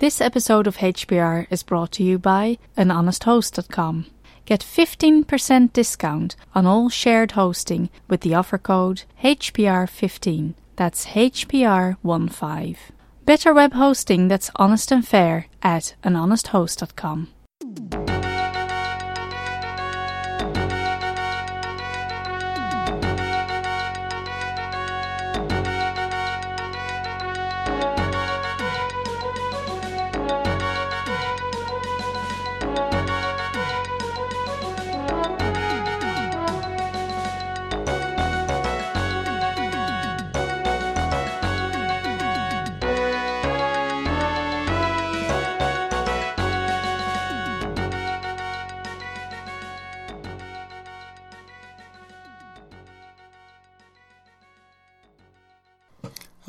[0.00, 4.06] This episode of HPR is brought to you by anhonesthost.com.
[4.46, 10.54] Get 15% discount on all shared hosting with the offer code HPR15.
[10.76, 12.76] That's HPR15.
[13.26, 17.28] Better web hosting that's honest and fair at anhonesthost.com.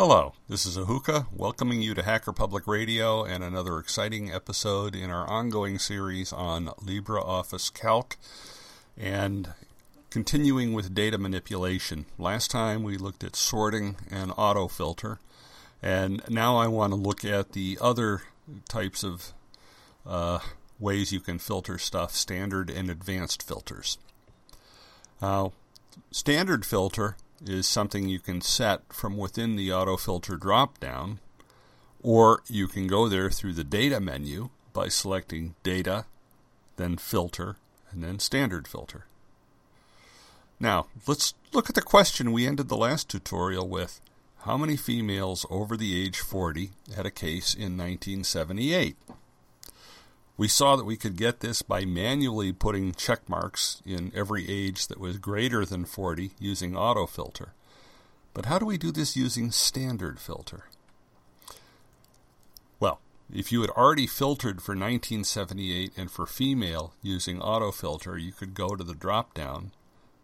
[0.03, 5.11] Hello, this is Ahuka, welcoming you to Hacker Public Radio and another exciting episode in
[5.11, 8.17] our ongoing series on LibreOffice Calc
[8.97, 9.53] and
[10.09, 12.07] continuing with data manipulation.
[12.17, 15.19] Last time we looked at sorting and autofilter,
[15.83, 18.23] and now I want to look at the other
[18.67, 19.33] types of
[20.03, 20.39] uh,
[20.79, 23.99] ways you can filter stuff standard and advanced filters.
[25.21, 25.53] Now,
[26.09, 31.19] standard filter is something you can set from within the auto filter drop down,
[32.01, 36.05] or you can go there through the data menu by selecting data,
[36.77, 37.57] then filter,
[37.91, 39.05] and then standard filter.
[40.59, 43.99] Now, let's look at the question we ended the last tutorial with.
[44.43, 48.95] How many females over the age 40 had a case in 1978?
[50.37, 54.87] We saw that we could get this by manually putting check marks in every age
[54.87, 57.49] that was greater than 40 using autofilter.
[58.33, 60.65] But how do we do this using standard filter?
[62.79, 63.01] Well,
[63.33, 68.75] if you had already filtered for 1978 and for female using autofilter, you could go
[68.75, 69.71] to the drop down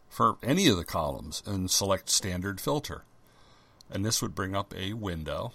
[0.09, 3.03] for any of the columns and select standard filter.
[3.89, 5.53] And this would bring up a window.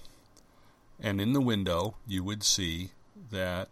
[1.01, 2.91] And in the window, you would see
[3.31, 3.69] that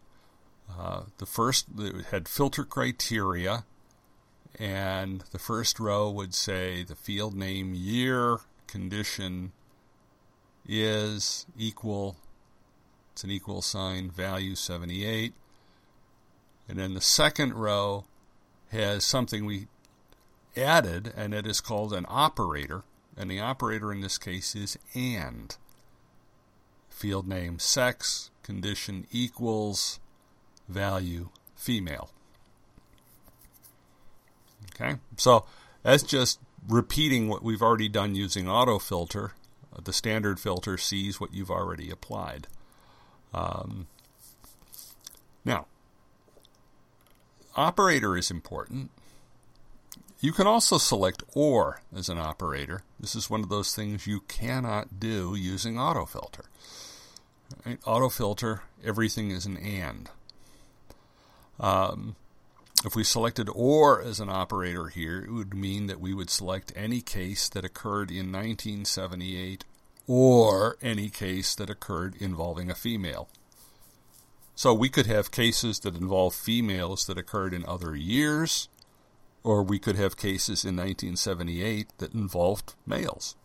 [0.79, 1.67] uh, the first
[2.11, 3.65] had filter criteria,
[4.59, 9.53] and the first row would say the field name, year, condition
[10.67, 12.17] is equal.
[13.13, 15.35] It's an equal sign, value 78.
[16.69, 18.05] And then the second row
[18.71, 19.67] has something we
[20.57, 22.85] added, and it is called an operator.
[23.17, 25.57] And the operator in this case is AND.
[26.89, 29.99] Field name sex, condition equals,
[30.71, 32.11] value female.
[34.75, 35.45] Okay, so
[35.83, 39.33] that's just repeating what we've already done using autofilter.
[39.83, 42.47] The standard filter sees what you've already applied.
[43.33, 43.87] Um,
[45.45, 45.67] now,
[47.57, 48.91] operator is important.
[50.21, 52.83] You can also select OR as an operator.
[52.99, 56.45] This is one of those things you cannot do using autofilter.
[57.65, 57.81] Right?
[57.83, 60.11] Autofilter, everything is an AND.
[61.61, 62.17] Um,
[62.85, 66.73] if we selected OR as an operator here, it would mean that we would select
[66.75, 69.65] any case that occurred in 1978
[70.07, 73.29] or any case that occurred involving a female.
[74.55, 78.69] So we could have cases that involve females that occurred in other years,
[79.45, 83.37] or we could have cases in 1978 that involved males.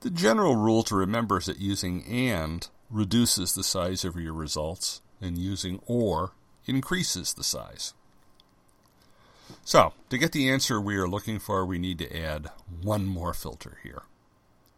[0.00, 5.02] The general rule to remember is that using AND reduces the size of your results,
[5.20, 6.32] and using OR
[6.66, 7.94] increases the size.
[9.64, 12.50] So, to get the answer we are looking for, we need to add
[12.82, 14.02] one more filter here.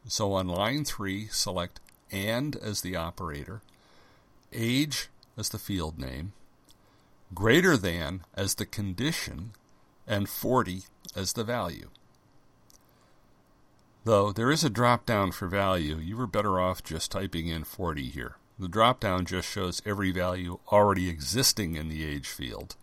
[0.09, 3.63] So on line 3, select AND as the operator,
[4.53, 6.33] age as the field name,
[7.35, 9.53] greater than as the condition,
[10.07, 10.83] and 40
[11.15, 11.89] as the value.
[14.05, 17.63] Though there is a drop down for value, you were better off just typing in
[17.63, 18.37] 40 here.
[18.63, 22.77] The drop-down just shows every value already existing in the age field.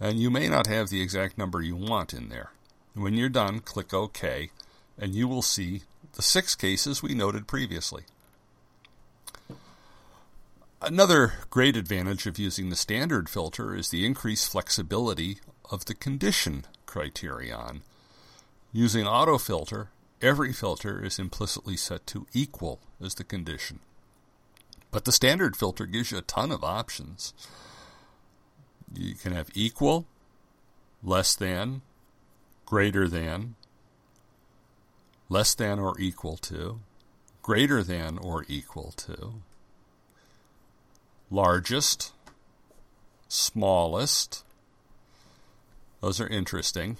[0.00, 2.50] And you may not have the exact number you want in there.
[2.94, 4.50] When you're done, click OK,
[4.98, 5.82] and you will see
[6.14, 8.06] the six cases we noted previously.
[10.82, 15.38] Another great advantage of using the standard filter is the increased flexibility
[15.70, 17.82] of the condition criterion.
[18.72, 19.90] Using autofilter,
[20.20, 23.78] every filter is implicitly set to equal as the condition.
[24.90, 27.34] But the standard filter gives you a ton of options.
[28.94, 30.06] You can have equal,
[31.02, 31.82] less than,
[32.64, 33.54] greater than,
[35.28, 36.80] less than or equal to,
[37.42, 39.34] greater than or equal to,
[41.30, 42.12] largest,
[43.28, 44.44] smallest.
[46.00, 46.96] Those are interesting.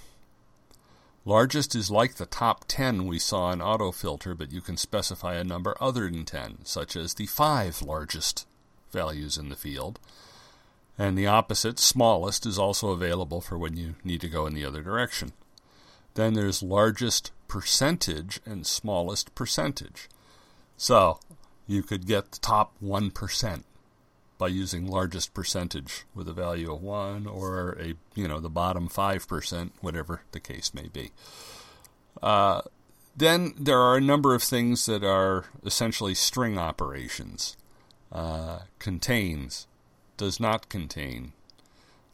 [1.29, 5.45] Largest is like the top 10 we saw in autofilter, but you can specify a
[5.45, 8.47] number other than 10, such as the five largest
[8.91, 10.01] values in the field.
[10.97, 14.65] And the opposite, smallest, is also available for when you need to go in the
[14.65, 15.33] other direction.
[16.15, 20.09] Then there's largest percentage and smallest percentage.
[20.79, 21.21] So
[21.67, 23.65] you could get the top 1%
[24.39, 28.89] by using largest percentage with a value of 1 or a you know the bottom
[28.89, 31.11] 5% whatever the case may be.
[32.23, 32.63] Uh,
[33.17, 37.57] then there are a number of things that are essentially string operations.
[38.11, 39.67] Uh, contains
[40.17, 41.33] does not contain.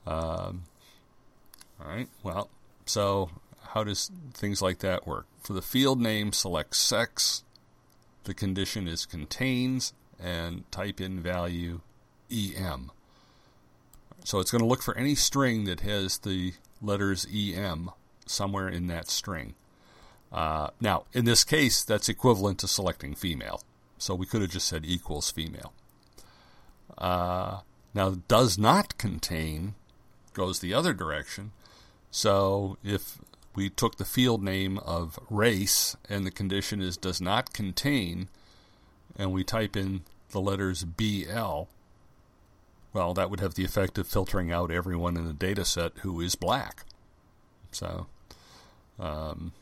[0.07, 0.65] Um,
[1.81, 2.51] all right well
[2.87, 3.31] so
[3.69, 5.27] how does things like that work?
[5.41, 7.43] For the field name select sex.
[8.25, 11.81] The condition is contains and type in value
[12.35, 12.91] EM.
[14.25, 17.91] So it's going to look for any string that has the letters EM
[18.27, 19.55] somewhere in that string.
[20.33, 23.63] Uh, now, in this case, that's equivalent to selecting female.
[23.99, 25.73] So we could have just said equals female.
[26.99, 27.61] Uh,
[27.93, 29.75] now, does not contain
[30.35, 31.53] goes the other direction.
[32.11, 33.19] So if
[33.55, 38.29] we took the field name of race and the condition is does not contain,
[39.17, 41.63] and we type in the letters BL,
[42.95, 46.21] well, that would have the effect of filtering out everyone in the data set who
[46.21, 46.85] is black.
[47.73, 48.07] So,
[49.01, 49.53] um,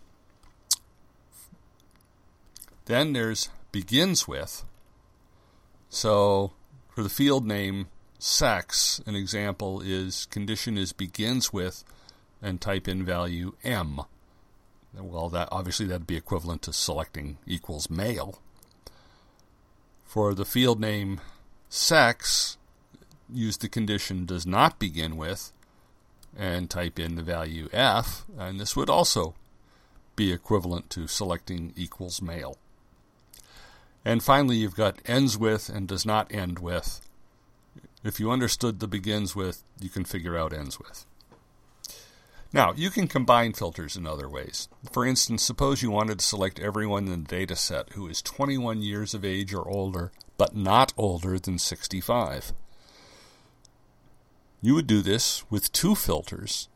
[2.84, 4.64] then there's begins with.
[5.88, 6.52] So,
[6.94, 7.88] for the field name
[8.18, 11.84] sex, an example is condition is begins with
[12.42, 14.02] and type in value M.
[14.94, 18.40] Well, that obviously that'd be equivalent to selecting equals male.
[20.04, 21.22] For the field name
[21.70, 22.58] sex,
[23.34, 25.52] use the condition does not begin with
[26.36, 29.34] and type in the value f, and this would also
[30.16, 32.56] be equivalent to selecting equals male.
[34.04, 37.00] And finally, you've got ends with and does not end with.
[38.02, 41.06] If you understood the begins with, you can figure out ends with.
[42.52, 44.68] Now, you can combine filters in other ways.
[44.92, 48.82] For instance, suppose you wanted to select everyone in the data set who is 21
[48.82, 52.52] years of age or older, but not older than 65.
[54.64, 56.68] You would do this with two filters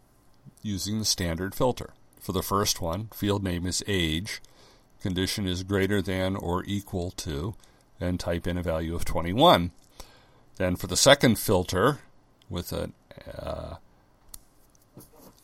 [0.61, 1.91] using the standard filter.
[2.21, 4.43] For the first one, field name is age,
[5.01, 7.55] condition is greater than or equal to,
[8.01, 9.71] and type in a value of 21.
[10.57, 12.01] Then for the second filter,
[12.51, 12.93] with an
[13.41, 13.77] uh,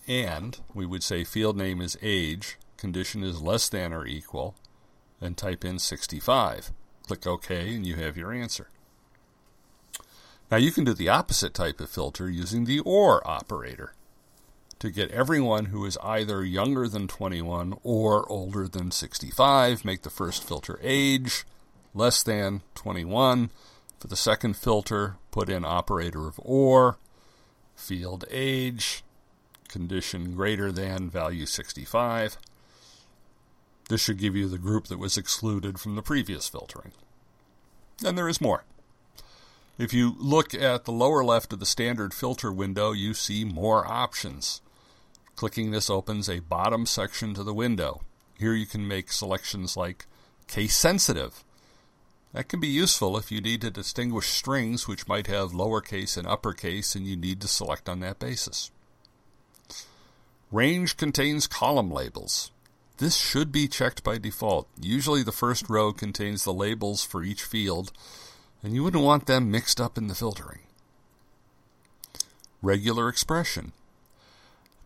[0.09, 4.57] and, we would say field name is age, condition is less than or equal,
[5.21, 6.73] and type in 65.
[7.07, 8.69] Click OK, and you have your answer.
[10.53, 13.95] Now you can do the opposite type of filter using the OR operator
[14.81, 19.83] to get everyone who is either younger than 21 or older than 65.
[19.83, 21.47] Make the first filter age
[21.95, 23.49] less than 21.
[23.99, 26.99] For the second filter, put in operator of OR,
[27.75, 29.03] field age,
[29.69, 32.37] condition greater than value 65.
[33.89, 36.93] This should give you the group that was excluded from the previous filtering.
[38.05, 38.65] And there is more.
[39.79, 43.87] If you look at the lower left of the standard filter window, you see more
[43.91, 44.61] options.
[45.35, 48.03] Clicking this opens a bottom section to the window.
[48.39, 50.07] Here you can make selections like
[50.47, 51.43] case sensitive.
[52.33, 56.27] That can be useful if you need to distinguish strings which might have lowercase and
[56.27, 58.71] uppercase and you need to select on that basis.
[60.51, 62.51] Range contains column labels.
[62.99, 64.69] This should be checked by default.
[64.81, 67.91] Usually the first row contains the labels for each field,
[68.63, 70.61] and you wouldn't want them mixed up in the filtering.
[72.61, 73.73] Regular expression.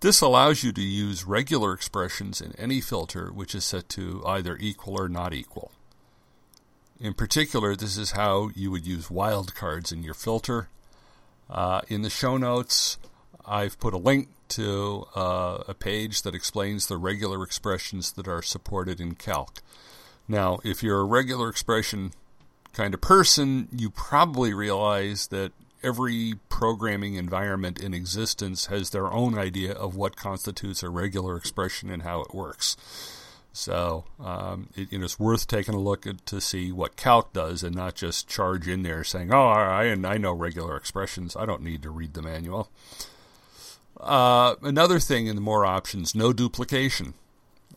[0.01, 4.57] This allows you to use regular expressions in any filter which is set to either
[4.59, 5.73] equal or not equal.
[7.01, 10.69] In particular, this is how you would use wildcards in your filter.
[11.49, 12.99] Uh, in the show notes,
[13.45, 18.43] I've put a link to uh, a page that explains the regular expressions that are
[18.43, 19.61] supported in Calc.
[20.29, 22.13] Now, if you're a regular expression
[22.77, 25.53] kind of person, you probably realize that
[25.83, 31.91] every programming environment in existence has their own idea of what constitutes a regular expression
[31.91, 32.77] and how it works.
[33.53, 37.33] So um, it, you know, it's worth taking a look at to see what calc
[37.33, 41.35] does and not just charge in there saying, oh, I, I know regular expressions.
[41.35, 42.69] I don't need to read the manual.
[43.99, 47.15] Uh, another thing in the more options, no duplication.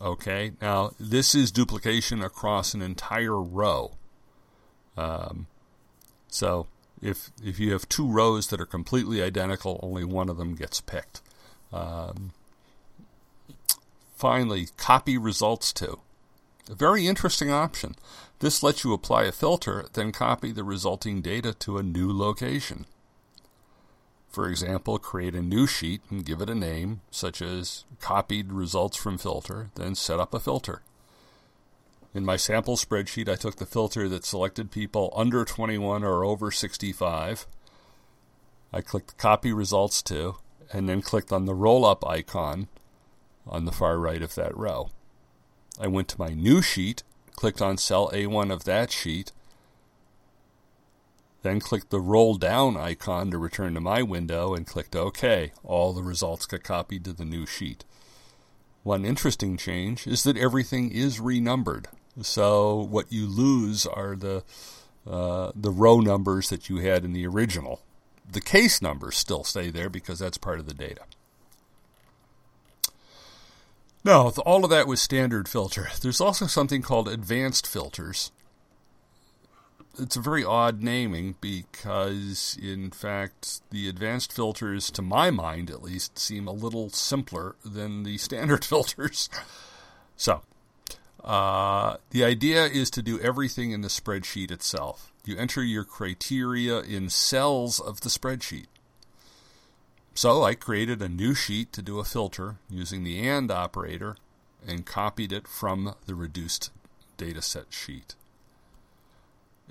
[0.02, 3.94] Okay, now this is duplication across an entire row.
[5.00, 5.48] Um,
[6.28, 6.68] so
[7.02, 10.82] if if you have two rows that are completely identical, only one of them gets
[10.82, 11.22] picked.
[11.72, 12.32] Um,
[14.16, 16.00] finally, copy results to.
[16.70, 17.96] A very interesting option.
[18.40, 22.86] This lets you apply a filter, then copy the resulting data to a new location.
[24.30, 28.96] For example, create a new sheet and give it a name, such as copied results
[28.96, 30.84] from filter, then set up a filter.
[32.14, 36.50] In my sample spreadsheet, I took the filter that selected people under 21 or over
[36.50, 37.46] 65.
[38.74, 40.38] I clicked copy results to,
[40.74, 42.68] and then clicked on the roll up icon
[43.46, 44.90] on the far right of that row.
[45.80, 47.04] I went to my new sheet,
[47.36, 49.32] clicked on cell A1 of that sheet,
[51.42, 55.52] then clicked the roll down icon to return to my window and clicked OK.
[55.64, 57.86] All the results got copied to the new sheet.
[58.84, 61.88] One interesting change is that everything is renumbered.
[62.22, 64.44] So what you lose are the
[65.10, 67.82] uh, the row numbers that you had in the original.
[68.32, 71.02] The case numbers still stay there because that's part of the data.
[74.04, 75.90] Now, all of that was standard filter.
[76.02, 78.32] There's also something called advanced filters.
[79.98, 85.84] It's a very odd naming because, in fact, the advanced filters, to my mind at
[85.84, 89.30] least, seem a little simpler than the standard filters.
[90.16, 90.44] So,
[91.24, 95.12] uh, the idea is to do everything in the spreadsheet itself.
[95.26, 98.68] You enter your criteria in cells of the spreadsheet.
[100.14, 104.18] So I created a new sheet to do a filter using the AND operator
[104.68, 106.72] and copied it from the reduced
[107.18, 108.16] dataset sheet.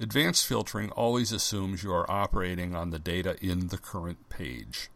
[0.00, 4.90] Advanced filtering always assumes you are operating on the data in the current page.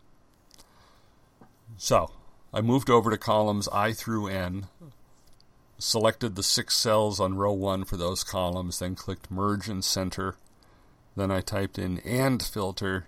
[1.76, 2.12] So,
[2.54, 4.68] I moved over to columns I through N,
[5.82, 10.36] selected the six cells on row 1 for those columns, then clicked Merge and Center.
[11.16, 13.06] Then I typed in AND filter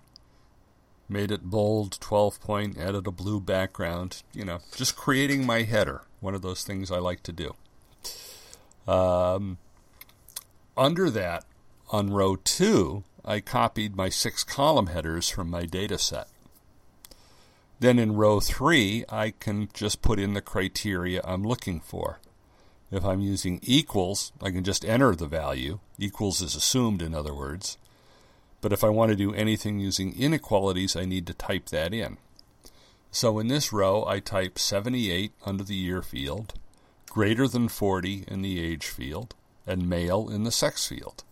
[1.07, 6.01] made it bold, 12 point, added a blue background, you know, just creating my header,
[6.19, 7.55] one of those things I like to do.
[8.91, 9.57] Um,
[10.75, 11.45] under that,
[11.91, 16.27] on row 2, I copied my six column headers from my data set.
[17.79, 22.19] Then in row 3, I can just put in the criteria I'm looking for.
[22.91, 25.79] If I'm using equals, I can just enter the value.
[25.97, 27.77] Equals is assumed, in other words.
[28.61, 32.17] But if I want to do anything using inequalities, I need to type that in.
[33.11, 36.53] So in this row, I type 78 under the year field,
[37.09, 41.23] greater than 40 in the age field, and male in the sex field.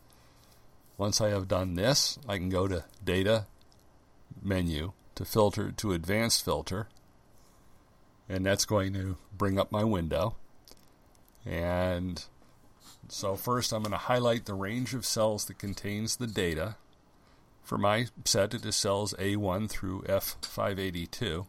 [0.98, 3.48] Once I have done this, I can go to Data
[4.42, 6.88] menu to filter to Advanced Filter,
[8.30, 10.36] and that's going to bring up my window.
[11.46, 12.24] And
[13.10, 16.76] so first I'm going to highlight the range of cells that contains the data
[17.64, 21.48] for my set, it is cells A1 through F582.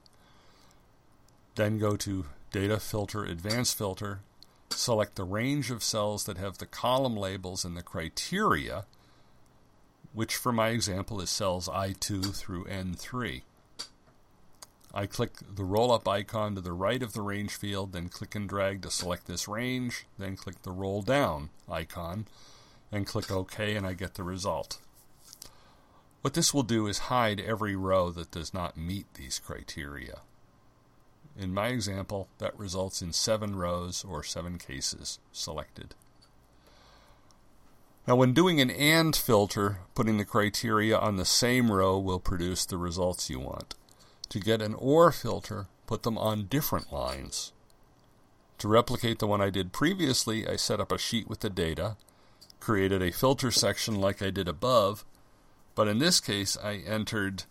[1.56, 4.20] Then go to Data Filter, Advanced Filter,
[4.70, 8.86] select the range of cells that have the column labels and the criteria,
[10.12, 13.42] which for my example is cells I2 through N3.
[14.96, 18.36] I click the roll up icon to the right of the range field, then click
[18.36, 22.26] and drag to select this range, then click the roll down icon,
[22.92, 24.78] and click OK, and I get the result.
[26.22, 30.20] What this will do is hide every row that does not meet these criteria.
[31.36, 35.96] In my example, that results in seven rows or seven cases selected.
[38.06, 42.64] Now, when doing an AND filter, putting the criteria on the same row will produce
[42.64, 43.74] the results you want.
[44.30, 47.52] To get an OR filter, put them on different lines.
[48.58, 51.96] To replicate the one I did previously, I set up a sheet with the data,
[52.60, 55.04] created a filter section like I did above,
[55.74, 57.44] but in this case, I entered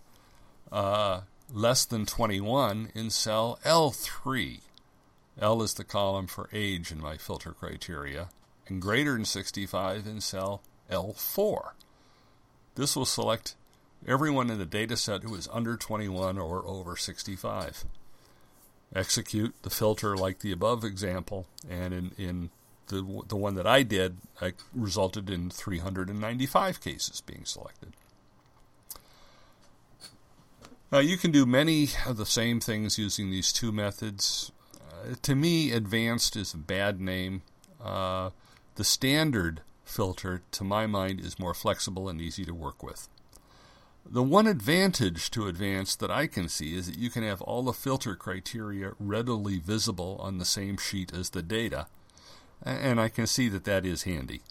[0.72, 4.62] uh, less than 21 in cell L3.
[5.40, 8.30] L is the column for age in my filter criteria,
[8.68, 11.72] and greater than 65 in cell L4.
[12.76, 13.56] This will select
[14.08, 17.86] everyone in the dataset who is under 21 or over 65.
[18.96, 22.50] Execute the filter like the above example, and in, in
[22.88, 27.94] the, the one that I did, I resulted in 395 cases being selected.
[30.92, 34.52] Uh, you can do many of the same things using these two methods.
[34.76, 37.42] Uh, to me, advanced is a bad name.
[37.84, 38.30] Uh,
[38.76, 43.08] the standard filter, to my mind, is more flexible and easy to work with.
[44.06, 47.64] The one advantage to advanced that I can see is that you can have all
[47.64, 51.88] the filter criteria readily visible on the same sheet as the data,
[52.64, 54.42] and I can see that that is handy.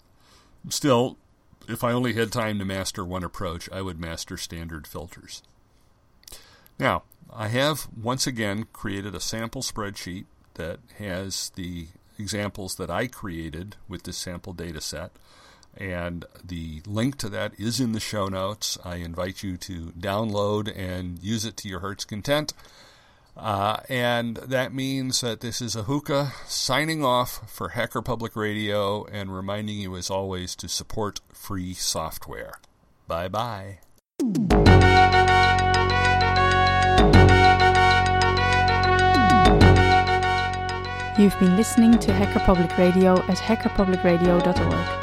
[0.69, 1.17] Still,
[1.67, 5.43] if I only had time to master one approach, I would master standard filters.
[6.79, 11.87] Now, I have once again created a sample spreadsheet that has the
[12.19, 15.11] examples that I created with this sample data set.
[15.77, 18.77] And the link to that is in the show notes.
[18.83, 22.53] I invite you to download and use it to your heart's content.
[23.35, 29.35] Uh, and that means that this is Ahuka signing off for Hacker Public Radio and
[29.35, 32.59] reminding you, as always, to support free software.
[33.07, 33.79] Bye bye.
[41.17, 45.02] You've been listening to Hacker Public Radio at hackerpublicradio.org.